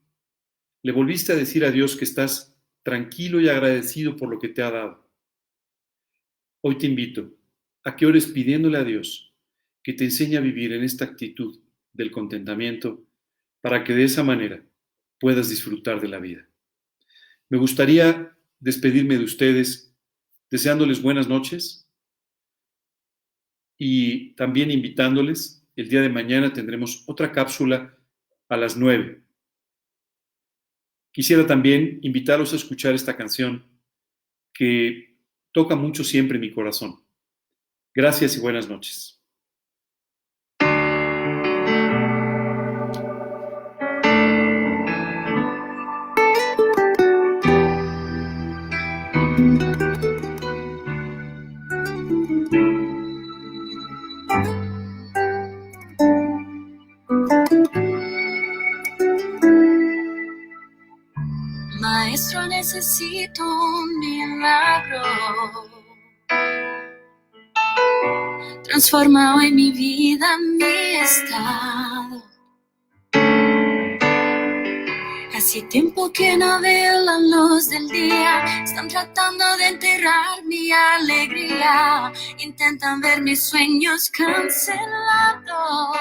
le 0.80 0.92
volviste 0.92 1.34
a 1.34 1.36
decir 1.36 1.62
a 1.62 1.70
Dios 1.70 1.94
que 1.94 2.04
estás 2.04 2.56
tranquilo 2.82 3.38
y 3.38 3.50
agradecido 3.50 4.16
por 4.16 4.30
lo 4.30 4.38
que 4.38 4.48
te 4.48 4.62
ha 4.62 4.70
dado, 4.70 5.06
hoy 6.62 6.78
te 6.78 6.86
invito 6.86 7.36
a 7.84 7.96
que 7.96 8.06
ores 8.06 8.28
pidiéndole 8.28 8.78
a 8.78 8.84
Dios 8.84 9.34
que 9.82 9.92
te 9.92 10.04
enseñe 10.04 10.38
a 10.38 10.40
vivir 10.40 10.72
en 10.72 10.84
esta 10.84 11.04
actitud 11.04 11.60
del 11.92 12.10
contentamiento 12.10 13.04
para 13.60 13.84
que 13.84 13.92
de 13.92 14.04
esa 14.04 14.24
manera 14.24 14.64
puedas 15.18 15.50
disfrutar 15.50 16.00
de 16.00 16.08
la 16.08 16.18
vida. 16.18 16.48
Me 17.50 17.58
gustaría 17.58 18.34
despedirme 18.58 19.18
de 19.18 19.24
ustedes 19.24 19.94
deseándoles 20.50 21.02
buenas 21.02 21.28
noches 21.28 21.86
y 23.76 24.30
también 24.36 24.70
invitándoles, 24.70 25.59
el 25.80 25.88
día 25.88 26.02
de 26.02 26.10
mañana 26.10 26.52
tendremos 26.52 27.04
otra 27.06 27.32
cápsula 27.32 27.96
a 28.50 28.56
las 28.58 28.76
9. 28.76 29.22
Quisiera 31.10 31.46
también 31.46 32.00
invitarlos 32.02 32.52
a 32.52 32.56
escuchar 32.56 32.94
esta 32.94 33.16
canción 33.16 33.64
que 34.52 35.16
toca 35.52 35.76
mucho 35.76 36.04
siempre 36.04 36.38
mi 36.38 36.52
corazón. 36.52 37.02
Gracias 37.94 38.36
y 38.36 38.40
buenas 38.40 38.68
noches. 38.68 39.19
Necesito 62.72 63.42
un 63.42 63.98
milagro. 63.98 65.02
Transforma 68.62 69.34
hoy 69.34 69.50
mi 69.50 69.72
vida, 69.72 70.38
mi 70.38 70.94
estado. 70.94 72.22
Hace 75.36 75.62
tiempo 75.62 76.12
que 76.12 76.36
no 76.36 76.60
veo 76.60 77.00
la 77.00 77.18
luz 77.18 77.70
del 77.70 77.88
día. 77.88 78.62
Están 78.62 78.86
tratando 78.86 79.44
de 79.56 79.66
enterrar 79.66 80.44
mi 80.44 80.70
alegría. 80.70 82.12
Intentan 82.38 83.00
ver 83.00 83.20
mis 83.20 83.42
sueños 83.42 84.10
cancelados. 84.10 85.96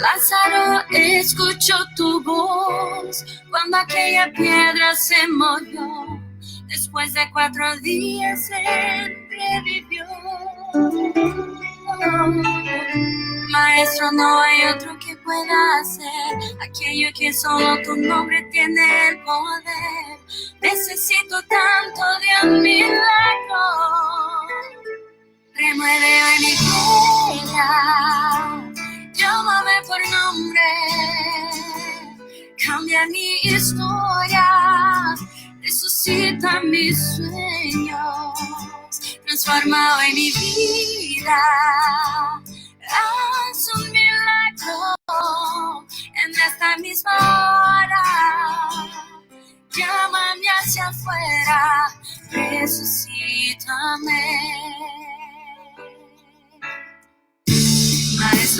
Lázaro, 0.00 0.82
escucho 0.88 1.74
tu 1.94 2.22
voz 2.22 3.22
cuando 3.50 3.76
aquella 3.76 4.32
piedra 4.32 4.94
se 4.96 5.28
movió. 5.28 6.18
Después 6.68 7.12
de 7.12 7.30
cuatro 7.30 7.76
días 7.80 8.50
él 8.50 9.28
revivió. 9.28 10.06
Maestro, 13.50 14.10
no 14.12 14.40
hay 14.40 14.68
otro 14.74 14.98
que 15.00 15.14
pueda 15.16 15.80
hacer 15.80 16.56
aquello 16.62 17.08
que 17.14 17.34
solo 17.34 17.82
tu 17.82 17.94
nombre 17.96 18.42
tiene 18.50 19.08
el 19.08 19.22
poder. 19.22 20.18
Necesito 20.62 21.36
tanto 21.42 22.02
de 22.20 22.48
un 22.48 22.62
milagro. 22.62 23.64
Remueve 25.54 26.22
hoy 26.24 26.38
mi 26.40 27.40
vida 27.42 28.69
llámame 29.20 29.82
por 29.86 30.00
nombre, 30.10 30.60
cambia 32.64 33.06
mi 33.08 33.36
historia, 33.42 34.46
resucita 35.62 36.60
mis 36.62 36.98
sueños, 37.16 38.40
transforma 39.26 39.98
hoy 39.98 40.14
mi 40.14 40.32
vida, 40.32 41.38
haz 42.88 43.68
un 43.76 43.90
milagro 43.92 45.86
en 46.24 46.30
esta 46.32 46.78
misma 46.78 47.12
hora, 47.18 48.04
llámame 49.72 50.46
hacia 50.60 50.88
afuera, 50.88 51.92
resucítame. 52.32 54.22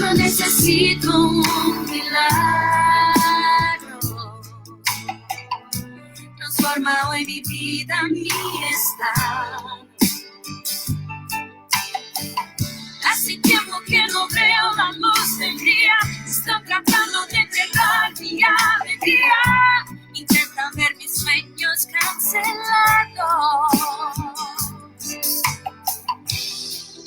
Maestro, 0.01 0.15
necesito 0.15 1.11
un 1.29 1.43
milagro. 1.91 2.41
Transforma 6.37 7.09
hoy 7.11 7.27
mi 7.27 7.43
vida, 7.43 8.03
mi 8.11 8.29
estado. 8.29 9.89
Hace 13.07 13.39
tiempo 13.39 13.79
que 13.87 14.07
no 14.07 14.29
veo 14.29 14.75
la 14.77 14.93
luz 14.93 15.39
del 15.39 15.59
día. 15.59 15.95
Están 16.27 16.65
tratando 16.65 17.27
de 17.27 17.37
entregar 17.37 18.13
mi 18.21 18.41
alegría. 18.43 19.35
Intentan 20.15 20.73
ver 20.75 20.97
mis 20.97 21.15
sueños 21.15 21.87
cancelados. 21.87 22.51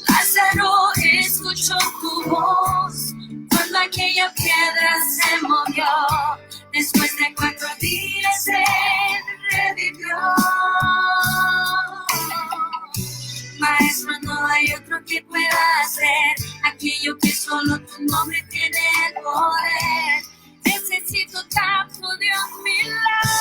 Lázaro 0.08 0.92
escuchó 0.96 1.78
tu 2.02 2.30
voz 2.30 2.83
aquella 3.94 4.34
piedra 4.34 4.96
se 5.08 5.42
movió. 5.42 5.86
Después 6.74 7.16
de 7.18 7.34
cuatro 7.36 7.68
días 7.80 8.48
él 8.48 9.22
revivió. 9.52 10.18
Maestro, 13.60 14.14
no 14.24 14.48
hay 14.48 14.74
otro 14.74 14.98
que 15.06 15.22
pueda 15.24 15.82
hacer 15.82 16.48
aquello 16.64 17.18
que 17.20 17.32
solo 17.32 17.80
tu 17.82 18.04
nombre 18.04 18.44
tiene 18.50 18.80
poder. 19.24 20.24
Necesito 20.66 21.46
tanto 21.50 22.08
de 22.18 22.28
un. 22.28 23.33